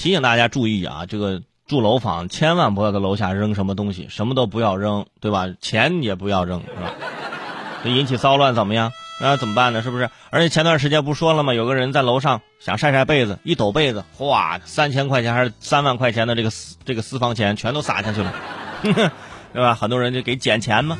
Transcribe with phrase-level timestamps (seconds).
[0.00, 5.46] 提醒大家注意啊，这个住楼房千万不要在楼下扔什么东西，什么都不要扔，对吧？
[5.60, 6.90] 钱也不要扔，是吧？
[7.84, 8.92] 这引起骚乱怎么样？
[9.20, 9.82] 那怎么办呢？
[9.82, 10.08] 是不是？
[10.30, 11.52] 而且前段时间不说了吗？
[11.52, 18.32] 有个人在楼上想晒晒被子，一抖被子，哗，三千块钱还是三万块钱的这个私这个私房钱全都撒下去了，
[19.52, 19.74] 对吧？
[19.74, 20.96] 很多人就给捡钱嘛。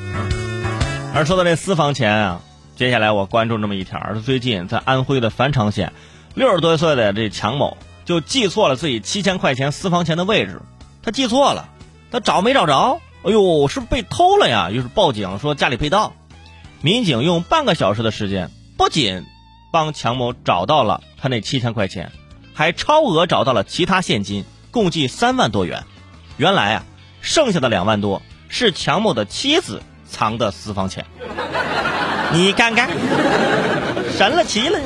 [1.15, 2.43] 而说到这私房钱啊，
[2.77, 5.91] 接下来我关注这么一条，是最近在安徽的繁昌县，
[6.35, 10.61] 六十多岁的这强某就记错了自己七千块钱私房钱的位置，
[11.03, 11.69] 他记错了，
[12.11, 13.01] 他找没找着？
[13.23, 14.71] 哎呦，是不是被偷了呀？
[14.71, 16.15] 于是报警说家里被盗。
[16.81, 19.27] 民警用半个小时的时间，不仅
[19.71, 22.11] 帮强某找到了他那七千块钱，
[22.55, 25.85] 还超额找到了其他现金，共计三万多元。
[26.39, 26.85] 原来啊，
[27.21, 31.05] 剩下的两万多是强某的妻子藏的私房钱。
[32.33, 32.89] 你看看，
[34.17, 34.79] 神了奇了！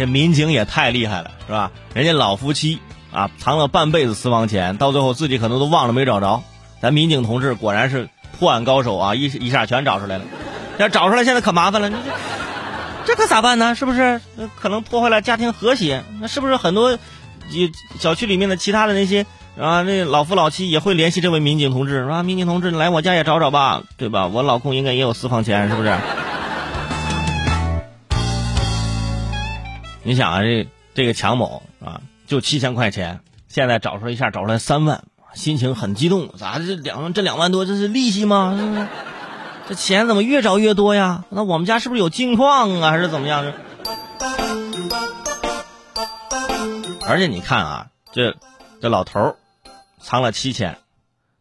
[0.00, 1.70] 这民警也太厉害了，是吧？
[1.94, 2.80] 人家老夫妻
[3.12, 6.42] 啊，藏了半辈子私房钱，到最后自己可能都忘了没找着。
[6.80, 8.08] 咱民警同志果然是。
[8.38, 10.24] 破案高手啊，一一下全找出来了。
[10.78, 11.90] 要找出来，现在可麻烦了。
[11.90, 11.96] 你
[13.04, 13.74] 这这可咋办呢？
[13.74, 14.18] 是不是？
[14.56, 16.04] 可能破坏了家庭和谐。
[16.22, 16.98] 那是不是很多
[17.98, 19.26] 小区里面的其他的那些
[19.58, 22.22] 啊，那老夫老妻也会联系这位民警同志，是吧？
[22.22, 24.28] 民警同志，来我家也找找吧，对吧？
[24.28, 25.94] 我老公应该也有私房钱，是不是？
[30.02, 35.04] 你想啊，这这个强某啊，就七千块钱，现在找出来一下，找出来三万。
[35.34, 38.88] 心情很激动，咋这两这两万多这是利息吗？
[39.68, 41.24] 这钱怎么越找越多呀？
[41.28, 43.52] 那我们家是不是有金矿啊，还是怎么样？
[47.06, 48.34] 而且你看啊，这
[48.80, 49.36] 这老头
[50.02, 50.78] 藏了七千，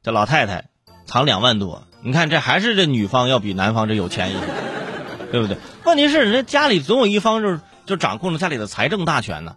[0.04, 0.66] 这老太太
[1.08, 4.40] 藏两万多，你看这还是这女方要比男方这有钱一些，
[5.32, 5.58] 对不对？
[5.86, 7.60] 问题是人家家里总有一方就是
[7.90, 9.56] 就掌控着家里的财政大权呢。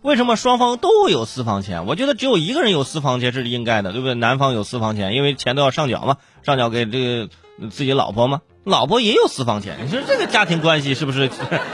[0.00, 1.84] 为什么双方都会有私房钱？
[1.84, 4.14] 我觉得只有一个人有私房钱是应该的，对不对？
[4.14, 7.28] 男方有私房钱，因为钱都要上缴嘛，上缴给这个
[7.68, 9.76] 自己老婆嘛，老婆也有私房钱。
[9.84, 11.30] 你说这个家庭关系是不是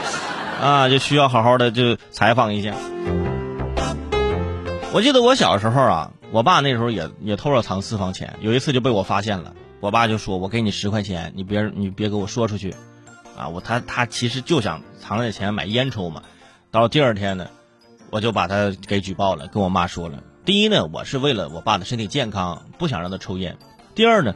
[0.61, 0.89] 啊？
[0.89, 2.75] 就需要好好的就采访一下。
[4.91, 9.53] 我记得我小时候啊，我爸那时候也也偷着藏私房钱，有一次就被我发现了。
[9.79, 12.73] 我爸就说：“我给你十块钱，你别你别给我说出去，
[13.37, 16.23] 啊，我他他其实就想藏着钱买烟抽嘛。”
[16.71, 17.47] 到了第二天呢。
[18.09, 20.19] 我就把他给举报了，跟我妈说了。
[20.45, 23.57] 第一呢，我是为了我爸的身体健康，不想让他抽烟。
[23.95, 24.35] 第二呢，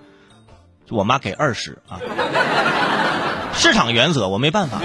[0.87, 2.01] 就我妈给二十啊，
[3.53, 4.81] 市场原则我没办法。